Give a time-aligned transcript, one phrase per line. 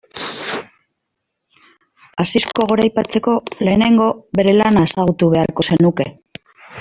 [2.25, 3.35] Asisko goraipatzeko
[3.67, 4.07] lehenengo
[4.39, 6.09] bere lana ezagutu beharko zenuke.